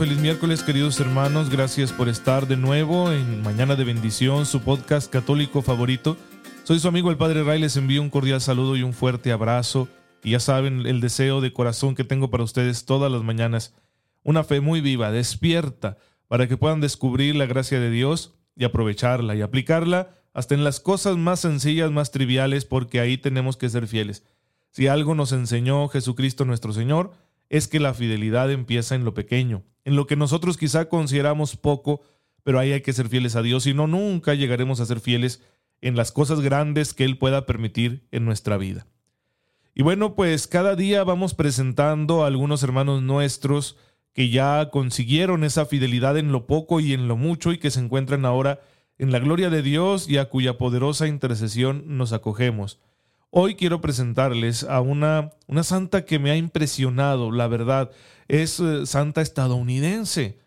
[0.00, 5.12] Feliz miércoles queridos hermanos, gracias por estar de nuevo en Mañana de Bendición, su podcast
[5.12, 6.16] católico favorito.
[6.64, 9.88] Soy su amigo el Padre Ray, les envío un cordial saludo y un fuerte abrazo.
[10.24, 13.74] Y ya saben el deseo de corazón que tengo para ustedes todas las mañanas.
[14.22, 19.34] Una fe muy viva, despierta, para que puedan descubrir la gracia de Dios y aprovecharla
[19.34, 23.86] y aplicarla hasta en las cosas más sencillas, más triviales, porque ahí tenemos que ser
[23.86, 24.24] fieles.
[24.70, 27.12] Si algo nos enseñó Jesucristo nuestro Señor,
[27.50, 32.00] es que la fidelidad empieza en lo pequeño, en lo que nosotros quizá consideramos poco,
[32.42, 35.42] pero ahí hay que ser fieles a Dios, si no, nunca llegaremos a ser fieles
[35.82, 38.86] en las cosas grandes que Él pueda permitir en nuestra vida.
[39.74, 43.76] Y bueno, pues cada día vamos presentando a algunos hermanos nuestros
[44.12, 47.80] que ya consiguieron esa fidelidad en lo poco y en lo mucho y que se
[47.80, 48.60] encuentran ahora
[48.98, 52.78] en la gloria de Dios y a cuya poderosa intercesión nos acogemos.
[53.32, 57.92] Hoy quiero presentarles a una, una santa que me ha impresionado, la verdad.
[58.26, 60.40] Es eh, santa estadounidense.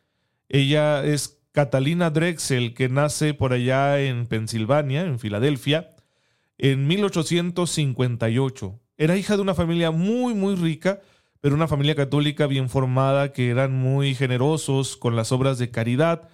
[0.50, 5.92] Ella es Catalina Drexel, que nace por allá en Pensilvania, en Filadelfia,
[6.58, 8.80] en 1858.
[8.98, 11.00] Era hija de una familia muy, muy rica,
[11.39, 16.28] pero una familia católica bien formada, que eran muy generosos con las obras de caridad.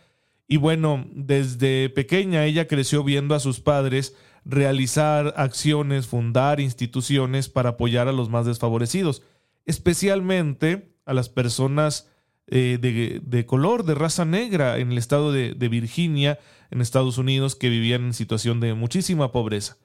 [0.47, 7.69] Y bueno, desde pequeña ella creció viendo a sus padres realizar acciones, fundar instituciones para
[7.69, 9.21] apoyar a los más desfavorecidos,
[9.65, 12.09] especialmente a las personas
[12.47, 16.39] eh, de, color, de raza negra en el estado de, Virginia,
[16.71, 19.77] en Estados Unidos, que vivían en situación de muchísima pobreza.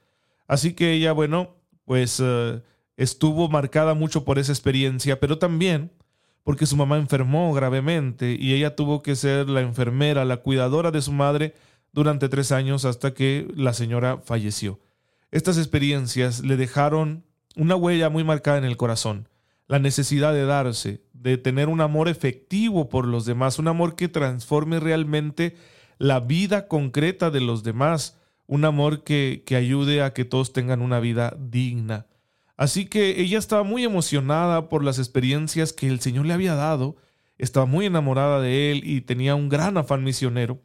[0.47, 2.63] Así que ella, bueno, pues eh,
[2.97, 5.91] estuvo marcada mucho por esa experiencia, pero también
[6.43, 11.03] porque su mamá enfermó gravemente y ella tuvo que ser la enfermera, la cuidadora de
[11.03, 11.55] su madre
[11.95, 14.81] durante tres años hasta que la señora falleció.
[15.31, 17.25] Estas experiencias le dejaron
[17.57, 19.29] una huella muy marcada en el corazón,
[19.69, 24.09] la necesidad de darse, de tener un amor efectivo por los demás, un amor que
[24.09, 25.57] transforme realmente
[25.99, 30.83] la vida concreta de los demás, un amor que, que ayude a que todos tengan
[30.83, 32.07] una vida digna.
[32.57, 36.97] Así que ella estaba muy emocionada por las experiencias que el Señor le había dado,
[37.39, 40.61] estaba muy enamorada de él y tenía un gran afán misionero.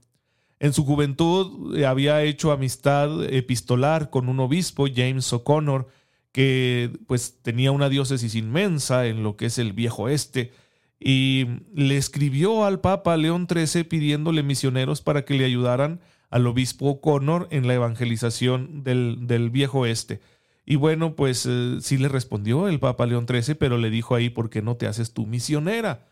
[0.60, 5.88] En su juventud eh, había hecho amistad epistolar con un obispo, James O'Connor,
[6.32, 10.52] que pues tenía una diócesis inmensa en lo que es el viejo este,
[11.00, 16.88] y le escribió al Papa León XIII pidiéndole misioneros para que le ayudaran al obispo
[16.88, 20.20] O'Connor en la evangelización del, del viejo este.
[20.66, 24.30] Y bueno, pues eh, sí le respondió el Papa León XIII, pero le dijo ahí,
[24.30, 26.06] ¿por qué no te haces tú misionera?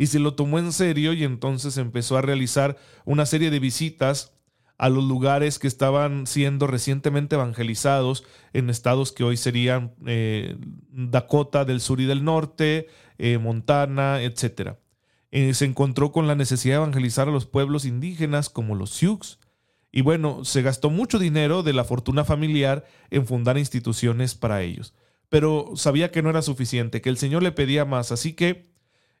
[0.00, 4.32] Y se lo tomó en serio y entonces empezó a realizar una serie de visitas
[4.78, 8.24] a los lugares que estaban siendo recientemente evangelizados
[8.54, 10.56] en estados que hoy serían eh,
[10.88, 14.78] Dakota del sur y del norte, eh, Montana, etc.
[15.32, 19.38] Eh, se encontró con la necesidad de evangelizar a los pueblos indígenas como los Sioux.
[19.92, 24.94] Y bueno, se gastó mucho dinero de la fortuna familiar en fundar instituciones para ellos.
[25.28, 28.69] Pero sabía que no era suficiente, que el Señor le pedía más, así que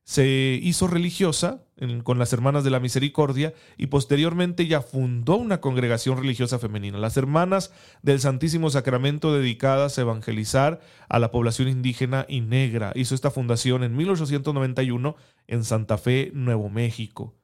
[0.04, 1.62] se hizo religiosa
[2.02, 7.16] con las Hermanas de la Misericordia y posteriormente ya fundó una congregación religiosa femenina, las
[7.16, 7.72] Hermanas
[8.02, 12.92] del Santísimo Sacramento dedicadas a evangelizar a la población indígena y negra.
[12.94, 15.16] Hizo esta fundación en 1891
[15.46, 17.34] en Santa Fe, Nuevo México.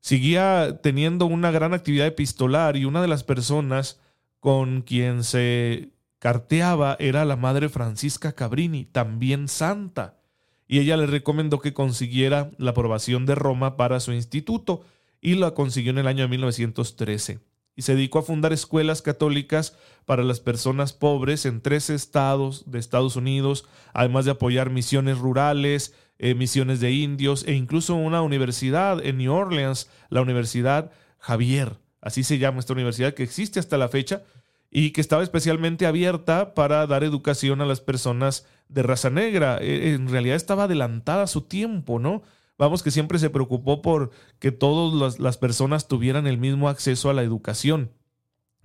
[0.00, 3.98] Seguía teniendo una gran actividad epistolar y una de las personas
[4.38, 10.18] con quien se carteaba era la Madre Francisca Cabrini, también santa
[10.66, 14.82] y ella le recomendó que consiguiera la aprobación de Roma para su instituto
[15.20, 17.40] y la consiguió en el año de 1913
[17.76, 22.78] y se dedicó a fundar escuelas católicas para las personas pobres en tres estados de
[22.78, 29.04] Estados Unidos, además de apoyar misiones rurales, eh, misiones de indios e incluso una universidad
[29.04, 33.88] en New Orleans, la Universidad Javier, así se llama esta universidad que existe hasta la
[33.88, 34.22] fecha
[34.76, 39.58] y que estaba especialmente abierta para dar educación a las personas de raza negra.
[39.60, 42.22] E, en realidad estaba adelantada a su tiempo, ¿no?
[42.58, 44.10] Vamos, que siempre se preocupó por
[44.40, 47.92] que todas las personas tuvieran el mismo acceso a la educación.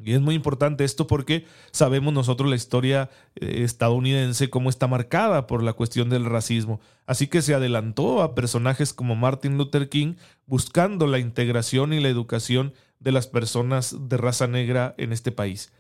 [0.04, 5.46] Y es muy importante esto porque sabemos nosotros la historia eh, estadounidense cómo está marcada
[5.46, 6.80] por la cuestión del racismo.
[7.06, 10.16] Así que se adelantó a personajes como Martin Luther King
[10.48, 15.72] buscando la integración y la educación de las personas de raza negra en este país.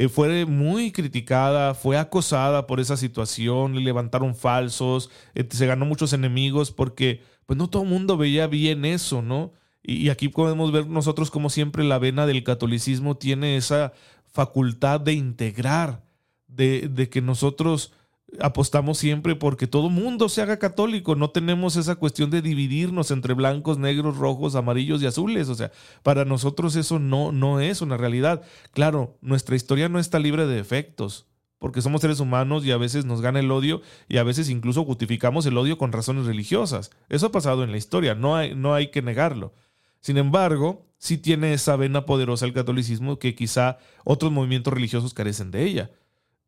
[0.00, 5.84] Eh, fue muy criticada, fue acosada por esa situación, le levantaron falsos, eh, se ganó
[5.84, 9.52] muchos enemigos porque pues no todo el mundo veía bien eso, ¿no?
[9.82, 13.92] Y, aquí podemos ver nosotros como siempre la vena del catolicismo tiene esa
[14.24, 16.02] facultad de integrar,
[16.46, 17.92] de, de que nosotros
[18.38, 23.34] apostamos siempre porque todo mundo se haga católico, no tenemos esa cuestión de dividirnos entre
[23.34, 25.72] blancos, negros, rojos, amarillos y azules, o sea,
[26.02, 28.42] para nosotros eso no, no es una realidad.
[28.72, 31.26] Claro, nuestra historia no está libre de efectos,
[31.58, 34.84] porque somos seres humanos y a veces nos gana el odio y a veces incluso
[34.84, 36.90] justificamos el odio con razones religiosas.
[37.08, 39.52] Eso ha pasado en la historia, no hay, no hay que negarlo.
[40.00, 45.50] Sin embargo, sí tiene esa vena poderosa el catolicismo que quizá otros movimientos religiosos carecen
[45.50, 45.90] de ella.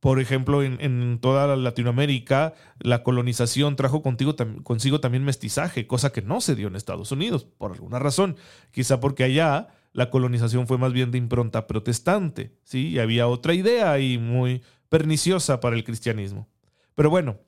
[0.03, 4.35] Por ejemplo, en, toda Latinoamérica, la colonización trajo contigo,
[4.65, 8.35] consigo también mestizaje, cosa que no se dio en Estados Unidos, por alguna razón.
[8.73, 12.89] Quizá porque allá la colonización fue más bien de impronta protestante, ¿sí?
[12.89, 16.49] Y había otra idea ahí muy perniciosa para el cristianismo.
[16.97, 17.39] Pero bueno,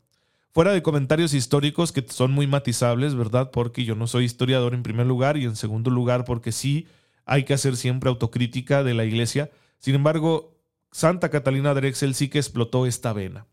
[0.53, 3.50] fuera de comentarios históricos que son muy matizables, ¿verdad?
[3.50, 6.87] Porque yo no soy historiador en primer lugar y en segundo lugar porque sí
[7.27, 9.50] hay que hacer siempre autocrítica de la iglesia.
[9.81, 10.54] Sin embargo,
[10.94, 13.49] Santa Catalina Drexel sí que explotó esta vena.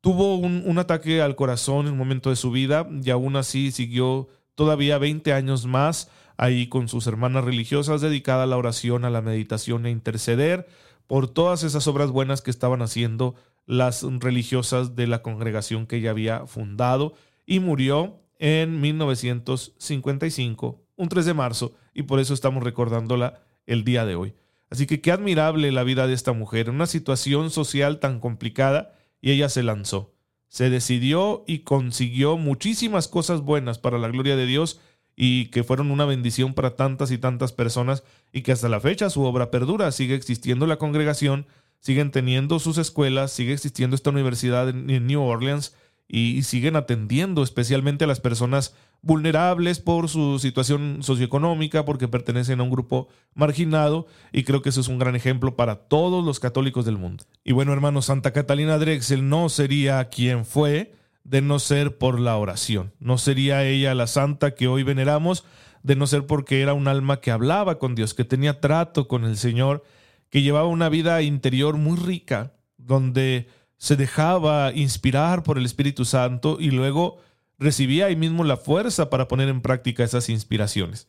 [0.00, 4.28] Tuvo un, ataque al corazón en un momento de su vida y aún así siguió
[4.54, 9.22] todavía 20 años más ahí con sus hermanas religiosas dedicada a la oración, a la
[9.22, 10.68] meditación e interceder
[11.08, 13.34] por todas esas obras buenas que estaban haciendo
[13.66, 17.14] las religiosas de la congregación que ella había fundado
[17.44, 24.06] y murió en 1955, un 3 de marzo, y por eso estamos recordándola el día
[24.06, 24.34] de hoy.
[24.70, 28.92] Así que qué admirable la vida de esta mujer en una situación social tan complicada
[29.20, 30.14] y ella se lanzó.
[30.48, 34.80] Se decidió y consiguió muchísimas cosas buenas para la gloria de Dios
[35.16, 39.10] y que fueron una bendición para tantas y tantas personas y que hasta la fecha
[39.10, 41.46] su obra perdura, sigue existiendo la congregación,
[41.80, 45.74] siguen teniendo sus escuelas, sigue existiendo esta universidad en New Orleans
[46.08, 52.62] y, siguen atendiendo especialmente a las personas vulnerables por su situación socioeconómica, porque pertenecen a
[52.62, 56.84] un grupo marginado, y creo que eso es un gran ejemplo para todos los católicos
[56.84, 57.24] del mundo.
[57.44, 60.94] Y bueno, hermano, Santa Catalina Drexel no sería quien fue
[61.24, 65.44] de no ser por la oración, no sería ella la santa que hoy veneramos,
[65.82, 69.24] de no ser porque era un alma que hablaba con Dios, que tenía trato con
[69.24, 69.84] el Señor,
[70.30, 76.58] que llevaba una vida interior muy rica, donde se dejaba inspirar por el Espíritu Santo
[76.60, 77.18] y luego
[77.58, 81.08] recibía ahí mismo la fuerza para poner en práctica esas inspiraciones.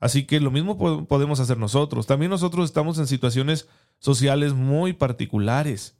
[0.00, 2.06] Así que lo mismo podemos hacer nosotros.
[2.06, 3.68] También nosotros estamos en situaciones
[3.98, 5.96] sociales muy particulares.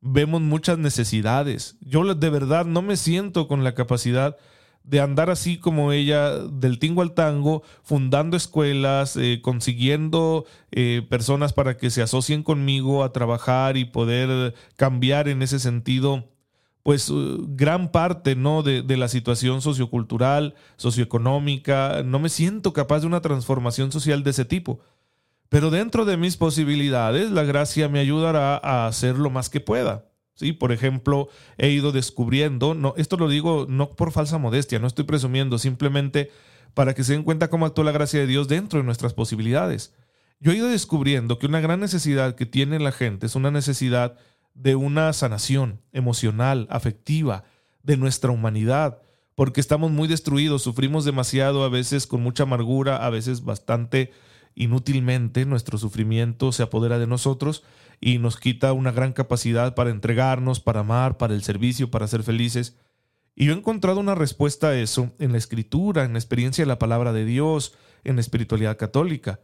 [0.00, 1.76] Vemos muchas necesidades.
[1.80, 4.36] Yo de verdad no me siento con la capacidad
[4.84, 11.52] de andar así como ella, del tingo al tango, fundando escuelas, eh, consiguiendo eh, personas
[11.52, 16.28] para que se asocien conmigo a trabajar y poder cambiar en ese sentido,
[16.82, 18.62] pues uh, gran parte ¿no?
[18.62, 22.02] de, de la situación sociocultural, socioeconómica.
[22.04, 24.80] No me siento capaz de una transformación social de ese tipo.
[25.48, 30.06] Pero dentro de mis posibilidades, la gracia me ayudará a hacer lo más que pueda.
[30.34, 30.52] ¿Sí?
[30.52, 35.04] Por ejemplo, he ido descubriendo, no, esto lo digo no por falsa modestia, no estoy
[35.04, 36.30] presumiendo, simplemente
[36.74, 39.92] para que se den cuenta cómo actúa la gracia de Dios dentro de nuestras posibilidades.
[40.40, 44.16] Yo he ido descubriendo que una gran necesidad que tiene la gente es una necesidad
[44.54, 47.44] de una sanación emocional, afectiva,
[47.82, 48.98] de nuestra humanidad,
[49.34, 54.12] porque estamos muy destruidos, sufrimos demasiado, a veces con mucha amargura, a veces bastante
[54.54, 57.62] inútilmente, nuestro sufrimiento se apodera de nosotros
[58.04, 62.24] y nos quita una gran capacidad para entregarnos, para amar, para el servicio, para ser
[62.24, 62.76] felices.
[63.36, 66.68] Y yo he encontrado una respuesta a eso en la escritura, en la experiencia de
[66.68, 69.38] la palabra de Dios, en la espiritualidad católica.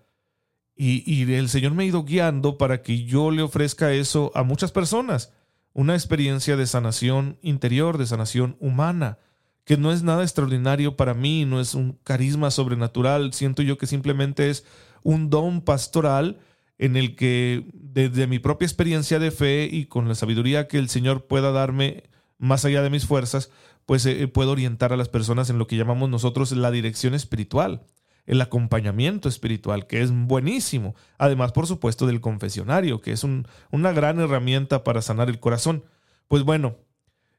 [0.74, 4.72] Y, el Señor me ha ido guiando para que yo le ofrezca eso a muchas
[4.72, 5.32] personas,
[5.72, 9.18] una experiencia de sanación interior, de sanación humana,
[9.64, 13.86] que no es nada extraordinario para mí, no es un carisma sobrenatural, siento yo que
[13.86, 14.64] simplemente es
[15.04, 16.40] un don pastoral
[16.78, 20.88] en el que desde mi propia experiencia de fe y con la sabiduría que el
[20.88, 22.04] Señor pueda darme
[22.38, 23.50] más allá de mis fuerzas,
[23.84, 27.82] pues eh, puedo orientar a las personas en lo que llamamos nosotros la dirección espiritual,
[28.26, 30.94] el acompañamiento espiritual, que es buenísimo.
[31.16, 35.84] Además, por supuesto, del confesionario, que es una gran herramienta para sanar el corazón.
[36.28, 36.76] Pues bueno,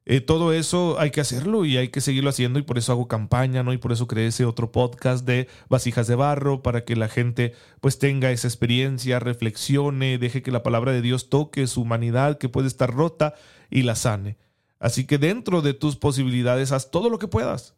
[0.05, 3.07] eh, todo eso hay que hacerlo y hay que seguirlo haciendo y por eso hago
[3.07, 3.73] campaña, ¿no?
[3.73, 7.53] Y por eso creé ese otro podcast de vasijas de barro para que la gente
[7.79, 12.49] pues tenga esa experiencia, reflexione, deje que la palabra de Dios toque su humanidad que
[12.49, 13.35] puede estar rota
[13.69, 14.37] y la sane.
[14.79, 17.75] Así que dentro de tus posibilidades haz todo lo que puedas.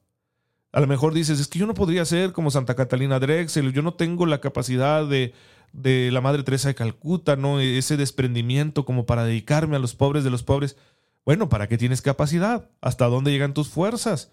[0.71, 3.81] A lo mejor dices, es que yo no podría ser como Santa Catalina Drexel, yo
[3.81, 5.33] no tengo la capacidad de,
[5.73, 7.59] de la Madre Teresa de Calcuta, ¿no?
[7.59, 10.77] Ese desprendimiento como para dedicarme a los pobres de los pobres.
[11.25, 12.69] Bueno, ¿para qué tienes capacidad?
[12.81, 14.31] ¿Hasta dónde llegan tus fuerzas?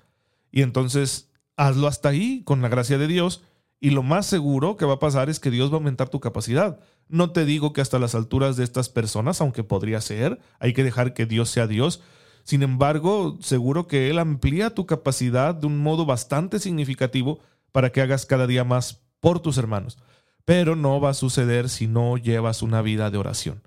[0.50, 3.42] Y entonces hazlo hasta ahí, con la gracia de Dios,
[3.80, 6.21] y lo más seguro que va a pasar es que Dios va a aumentar tu
[6.21, 6.80] capacidad.
[7.09, 10.83] No te digo que hasta las alturas de estas personas, aunque podría ser, hay que
[10.83, 12.00] dejar que Dios sea Dios.
[12.42, 17.40] Sin embargo, seguro que Él amplía tu capacidad de un modo bastante significativo
[17.71, 19.99] para que hagas cada día más por tus hermanos.
[20.45, 23.62] Pero no va a suceder si no llevas una vida de oración.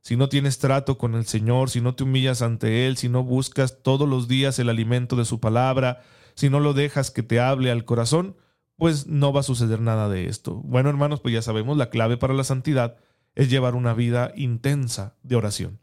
[0.00, 3.22] Si no tienes trato con el Señor, si no te humillas ante Él, si no
[3.22, 6.02] buscas todos los días el alimento de su palabra,
[6.34, 8.36] si no lo dejas que te hable al corazón,
[8.76, 10.54] pues no va a suceder nada de esto.
[10.64, 12.96] Bueno, hermanos, pues ya sabemos, la clave para la santidad
[13.34, 15.80] es llevar una vida intensa de oración.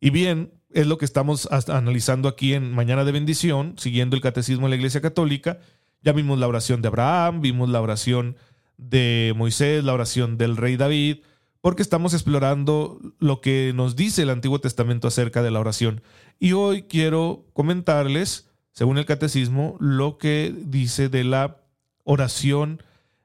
[0.00, 4.66] Y bien, es lo que estamos analizando aquí en Mañana de Bendición, siguiendo el Catecismo
[4.66, 5.60] de la Iglesia Católica.
[6.02, 8.36] Ya vimos la oración de Abraham, vimos la oración
[8.76, 11.18] de Moisés, la oración del rey David,
[11.64, 16.02] porque estamos explorando lo que nos dice el Antiguo Testamento acerca de la oración.
[16.38, 21.62] Y hoy quiero comentarles, según el Catecismo, lo que dice de la
[22.02, 22.82] oración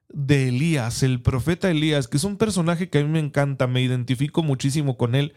[0.07, 3.81] de Elías, el profeta Elías, que es un personaje que a mí me encanta, me
[3.81, 5.33] identifico muchísimo con él,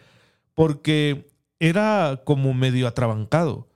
[0.54, 1.28] porque
[1.58, 3.68] era como medio atrabancado.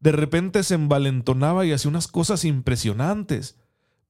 [0.00, 3.60] De repente se envalentonaba y hacía unas cosas impresionantes,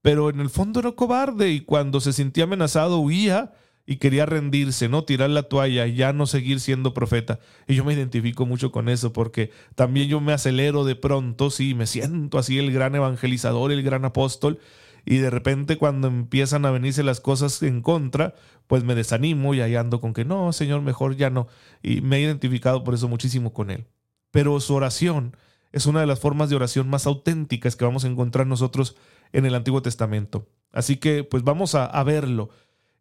[0.00, 3.52] pero en el fondo era cobarde y cuando se sentía amenazado huía
[3.86, 5.04] y quería rendirse, ¿no?
[5.04, 7.40] Tirar la toalla ya no seguir siendo profeta.
[7.66, 11.74] Y yo me identifico mucho con eso porque también yo me acelero de pronto, sí,
[11.74, 14.58] me siento así el gran evangelizador, el gran apóstol,
[15.04, 18.34] y de repente cuando empiezan a venirse las cosas en contra,
[18.68, 21.48] pues me desanimo y ahí ando con que no, Señor, mejor ya no.
[21.82, 23.86] Y me he identificado por eso muchísimo con Él.
[24.30, 25.36] Pero su oración
[25.72, 28.96] es una de las formas de oración más auténticas que vamos a encontrar nosotros
[29.32, 30.46] en el Antiguo Testamento.
[30.70, 32.50] Así que pues vamos a, a verlo.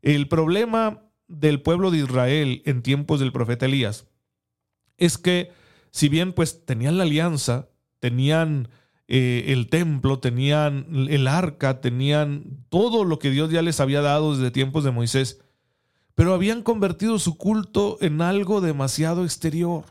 [0.02, 4.08] El problema del pueblo de Israel en tiempos del profeta Elías
[4.98, 5.52] es que
[5.92, 8.70] si bien pues tenían la alianza, tenían
[9.08, 14.36] eh, el templo, tenían el arca, tenían todo lo que Dios ya les había dado
[14.36, 15.42] desde tiempos de Moisés,
[16.16, 19.84] pero habían convertido su culto en algo demasiado exterior.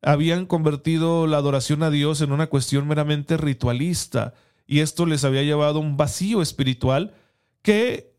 [0.00, 4.34] Habían convertido la adoración a Dios en una cuestión meramente ritualista
[4.66, 7.14] y esto les había llevado a un vacío espiritual
[7.62, 8.13] que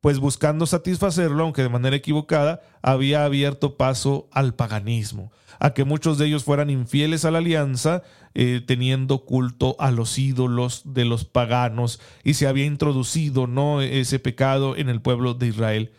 [0.00, 6.16] pues buscando satisfacerlo, aunque de manera equivocada, había abierto paso al paganismo, a que muchos
[6.16, 8.02] de ellos fueran infieles a la alianza,
[8.34, 14.18] eh, teniendo culto a los ídolos de los paganos, y se había introducido no ese
[14.18, 15.92] pecado en el pueblo de Israel.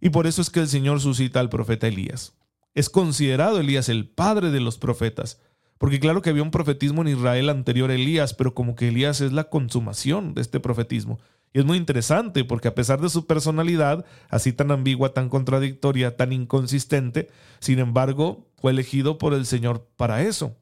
[0.00, 2.34] Y por eso es que el Señor suscita al profeta Elías.
[2.74, 5.40] Es considerado Elías el padre de los profetas,
[5.78, 9.20] porque claro que había un profetismo en Israel anterior a Elías, pero como que Elías
[9.20, 11.20] es la consumación de este profetismo.
[11.54, 16.16] Y es muy interesante porque a pesar de su personalidad, así tan ambigua, tan contradictoria,
[16.16, 17.30] tan inconsistente,
[17.60, 20.56] sin embargo, fue elegido por el Señor para eso.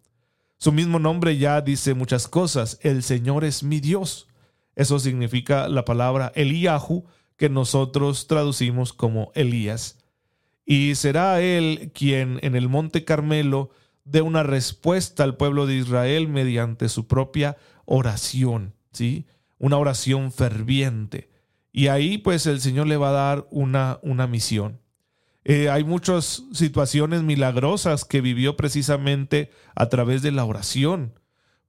[0.58, 2.78] Su mismo nombre ya dice muchas cosas.
[2.82, 4.28] El Señor es mi Dios.
[4.76, 7.06] Eso significa la palabra Eliyahu,
[7.38, 9.98] que nosotros traducimos como Elías.
[10.66, 13.70] Y será él quien en el monte Carmelo
[14.04, 17.56] dé una respuesta al pueblo de Israel mediante su propia
[17.86, 19.26] oración, ¿sí?
[19.62, 21.30] Una oración ferviente.
[21.70, 24.80] Y ahí pues el Señor le va a dar una, una misión.
[25.44, 31.14] Eh, hay muchas situaciones milagrosas que vivió precisamente a través de la oración.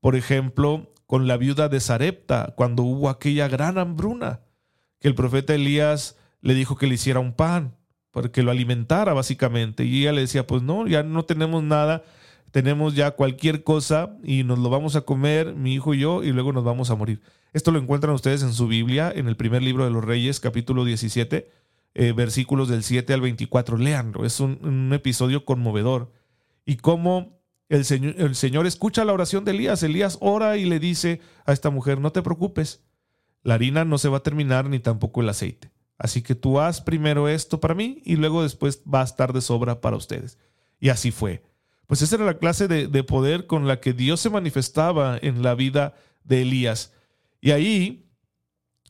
[0.02, 4.40] Por ejemplo, con la viuda de Sarepta, cuando hubo aquella gran hambruna,
[5.00, 7.76] que el profeta Elías le dijo que le hiciera un pan,
[8.10, 9.86] para que lo alimentara básicamente.
[9.86, 12.04] Y ella le decía, pues no, ya no tenemos nada,
[12.54, 16.32] tenemos ya cualquier cosa y nos lo vamos a comer, mi hijo y yo, y
[16.32, 17.20] luego nos vamos a morir.
[17.52, 20.86] Esto lo encuentran ustedes en su Biblia, en el primer libro de los Reyes, capítulo
[20.86, 21.50] 17,
[21.96, 23.78] eh, versículos del 7 al 24.
[23.78, 26.12] Leanlo, es un, episodio conmovedor.
[26.64, 29.82] Y cómo el señor, el Señor escucha la oración de Elías.
[29.82, 32.84] Elías ora y le dice a esta mujer, no te preocupes,
[33.42, 35.72] la harina no se va a terminar ni tampoco el aceite.
[35.98, 39.42] Así que tú haz primero esto para mí y luego después va a estar de
[39.42, 40.38] sobra para ustedes.
[40.80, 41.42] Y así fue
[41.88, 45.56] pues esa era la clase de, poder con la que Dios se manifestaba en la
[45.56, 46.94] vida de Elías.
[47.42, 48.10] Y ahí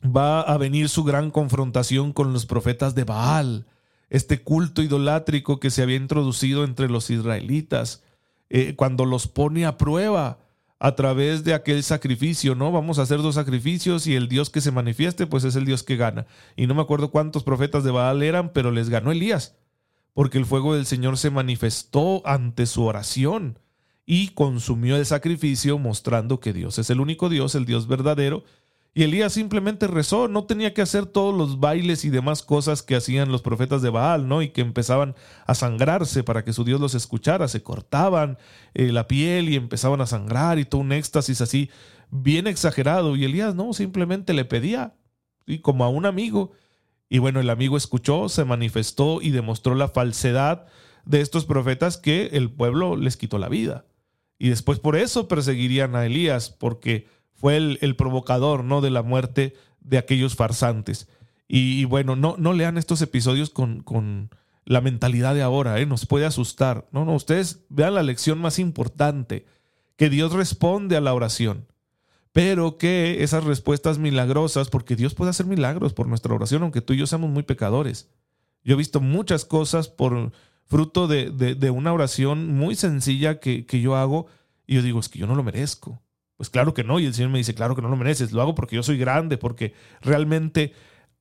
[0.04, 3.66] va a venir su gran confrontación con los profetas de Baal,
[4.10, 8.02] este culto idolátrico que se había introducido entre los israelitas,
[8.48, 10.38] eh, cuando los pone a prueba
[10.78, 12.70] a través de aquel sacrificio, ¿no?
[12.70, 15.82] Vamos a hacer dos sacrificios y el Dios que se manifieste, pues es el Dios
[15.82, 16.26] que gana.
[16.56, 19.56] Y no me acuerdo cuántos profetas de Baal eran, pero les ganó Elías
[20.14, 23.58] porque el fuego del Señor se manifestó ante su oración
[24.06, 28.44] y consumió el sacrificio, mostrando que Dios es el único Dios, el Dios verdadero,
[28.96, 32.94] Y Elías simplemente rezó, no tenía que hacer todos los bailes y demás cosas que
[32.94, 34.40] hacían los profetas de Baal, ¿no?
[34.40, 35.16] Y que empezaban
[35.46, 38.38] a sangrarse para que su Dios los escuchara, se cortaban
[38.72, 41.70] eh, la piel y empezaban a sangrar y todo un éxtasis así
[42.10, 43.16] bien exagerado.
[43.16, 44.94] Y Elías no, simplemente le pedía,
[45.44, 46.52] y como a un amigo.
[47.14, 50.66] Y bueno, el amigo escuchó, se manifestó y demostró la falsedad
[51.04, 53.84] de estos profetas que el pueblo les quitó la vida.
[54.36, 58.80] Y después por eso perseguirían a Elías, porque fue el, provocador ¿no?
[58.80, 61.08] de la muerte de aquellos farsantes.
[61.46, 64.30] Y, bueno, no, no lean estos episodios con, con
[64.64, 65.86] la mentalidad de ahora, ¿eh?
[65.86, 66.88] nos puede asustar.
[66.90, 69.46] No, no, ustedes vean la lección más importante,
[69.94, 71.68] que Dios responde a la oración,
[72.34, 76.92] pero que esas respuestas milagrosas, porque Dios puede hacer milagros por nuestra oración, aunque tú
[76.92, 78.10] y yo seamos muy pecadores.
[78.64, 80.32] Yo he visto muchas cosas por
[80.64, 84.26] fruto de, de, una oración muy sencilla que, que yo hago
[84.66, 86.02] y yo digo, es que yo no lo merezco.
[86.36, 86.98] Pues claro que no.
[86.98, 88.32] Y el Señor me dice, claro que no lo mereces.
[88.32, 90.72] Lo hago porque yo soy grande, porque realmente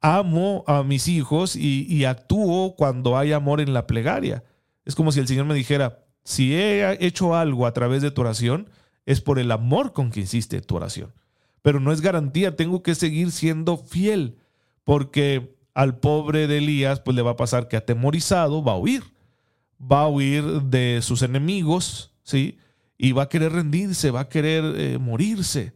[0.02, 4.44] amo a mis hijos y, actúo cuando hay amor en la plegaria.
[4.84, 8.22] Es como si el Señor me dijera, si he hecho algo a través de tu
[8.22, 8.68] oración,
[9.06, 11.14] es por el amor con que hiciste tu oración.
[11.62, 14.38] Pero no es garantía, tengo que seguir siendo fiel,
[14.84, 19.04] porque al pobre de Elías pues le va a pasar que atemorizado va a huir,
[19.80, 22.58] va a huir de sus enemigos, ¿sí?
[22.98, 25.74] y va a querer rendirse, va a querer eh, morirse.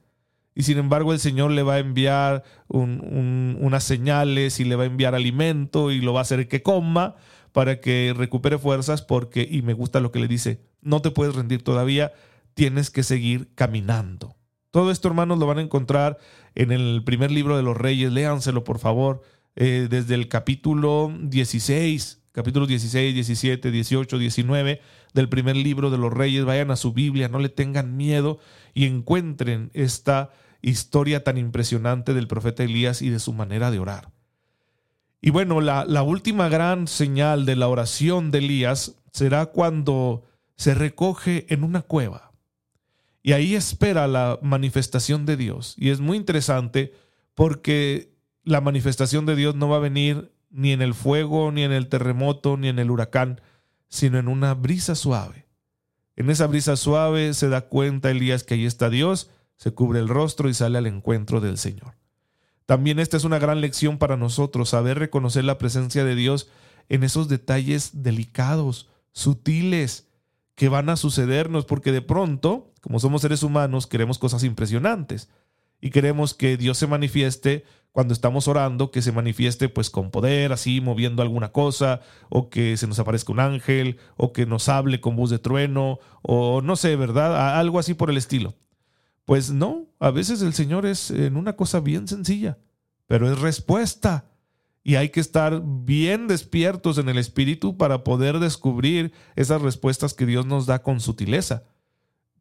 [0.56, 4.88] Y sin embargo el Señor le va a enviar unas señales y le va a
[4.88, 7.16] enviar alimento y lo va a hacer que coma
[7.52, 11.36] para que recupere fuerzas porque, y me gusta lo que le dice, no te puedes
[11.36, 12.12] rendir todavía,
[12.58, 14.36] tienes que seguir caminando.
[14.72, 16.18] Todo esto, hermanos, lo van a encontrar
[16.56, 19.22] en el primer libro de los reyes, léanselo por favor,
[19.56, 24.82] eh, desde el capítulo 16, capítulos 16, 17, 18, 19
[25.14, 26.46] del primer libro de los reyes.
[26.46, 28.40] Vayan a su Biblia, no le tengan miedo
[28.74, 30.32] y encuentren esta
[30.64, 34.10] historia tan impresionante del profeta Elías y de su manera de orar.
[35.22, 40.24] Y bueno, la, la última gran señal de la oración de Elías será cuando
[40.56, 42.27] se recoge en una cueva.
[43.28, 45.76] Y ahí espera la manifestación de Dios.
[45.78, 46.94] Y es muy interesante
[47.36, 51.74] porque la manifestación de Dios no va a venir ni en el fuego, ni en
[51.74, 53.42] el terremoto, ni en el huracán,
[53.90, 55.46] sino en una brisa suave.
[56.16, 60.08] En esa brisa suave se da cuenta Elías que ahí está Dios, se cubre el
[60.08, 61.96] rostro y sale al encuentro del Señor.
[62.66, 66.50] También esta es una gran lección para nosotros, saber reconocer la presencia de Dios
[66.88, 70.07] en esos detalles delicados, sutiles,
[70.58, 75.30] que van a sucedernos, porque de pronto, como somos seres humanos, queremos cosas impresionantes
[75.80, 80.52] y queremos que Dios se manifieste cuando estamos orando, que se manifieste pues con poder,
[80.52, 85.00] así moviendo alguna cosa, o que se nos aparezca un ángel, o que nos hable
[85.00, 87.60] con voz de trueno, o no sé, ¿verdad?
[87.60, 88.56] Algo así por el estilo.
[89.26, 92.58] Pues no, a veces el Señor es en una cosa bien sencilla,
[93.06, 94.26] pero es respuesta.
[94.88, 100.26] Y hay que estar bien despiertos en el espíritu para poder descubrir esas respuestas que
[100.26, 101.66] Dios nos da con sutileza.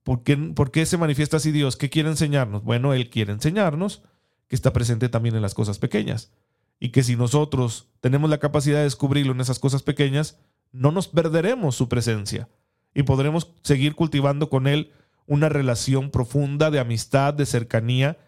[0.05, 1.77] ¿Por qué, ¿Por qué se manifiesta así Dios?
[1.77, 2.63] ¿Qué quiere enseñarnos?
[2.63, 4.05] Bueno, Él quiere enseñarnos
[4.47, 6.31] que está presente también en las cosas pequeñas.
[6.79, 10.39] Y que si nosotros tenemos la capacidad de descubrirlo en esas cosas pequeñas,
[10.71, 12.49] no nos perderemos su presencia
[12.95, 14.93] y podremos seguir cultivando con Él
[15.27, 18.19] una relación profunda de amistad, de cercanía,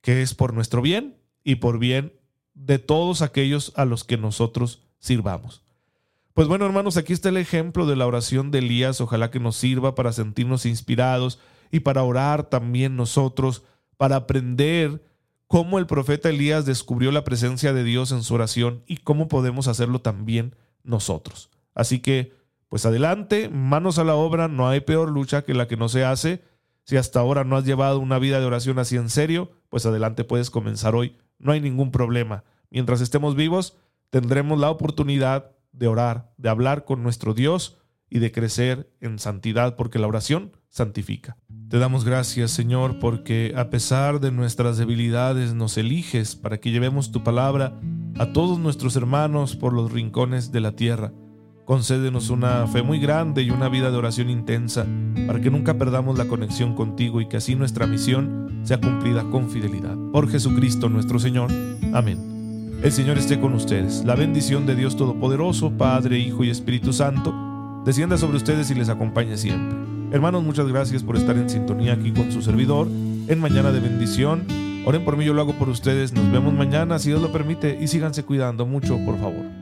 [0.00, 2.17] que es por nuestro bien y por bien
[2.58, 5.62] de todos aquellos a los que nosotros sirvamos.
[6.34, 9.00] Pues bueno, hermanos, aquí está el ejemplo de la oración de Elías.
[9.00, 11.40] Ojalá que nos sirva para sentirnos inspirados
[11.70, 13.62] y para orar también nosotros,
[13.96, 15.02] para aprender
[15.48, 19.66] cómo el profeta Elías descubrió la presencia de Dios en su oración y cómo podemos
[19.66, 21.50] hacerlo también nosotros.
[21.74, 22.34] Así que,
[22.68, 26.04] pues adelante, manos a la obra, no hay peor lucha que la que no se
[26.04, 26.44] hace.
[26.84, 30.24] Si hasta ahora no has llevado una vida de oración así en serio, pues adelante
[30.24, 32.44] puedes comenzar hoy, no hay ningún problema.
[32.70, 33.76] Mientras estemos vivos,
[34.10, 37.78] tendremos la oportunidad de orar, de hablar con nuestro Dios
[38.10, 41.36] y de crecer en santidad, porque la oración santifica.
[41.68, 47.12] Te damos gracias, Señor, porque a pesar de nuestras debilidades nos eliges para que llevemos
[47.12, 47.78] tu palabra
[48.18, 51.12] a todos nuestros hermanos por los rincones de la tierra.
[51.68, 54.86] Concédenos una fe muy grande y una vida de oración intensa
[55.26, 59.50] para que nunca perdamos la conexión contigo y que así nuestra misión sea cumplida con
[59.50, 59.94] fidelidad.
[60.10, 61.50] Por Jesucristo nuestro Señor.
[61.92, 62.80] Amén.
[62.82, 64.02] El Señor esté con ustedes.
[64.06, 67.34] La bendición de Dios Todopoderoso, Padre, Hijo y Espíritu Santo,
[67.84, 69.76] descienda sobre ustedes y les acompañe siempre.
[70.10, 74.46] Hermanos, muchas gracias por estar en sintonía aquí con su servidor en Mañana de Bendición.
[74.86, 76.14] Oren por mí, yo lo hago por ustedes.
[76.14, 79.57] Nos vemos mañana, si Dios lo permite, y síganse cuidando mucho, por favor.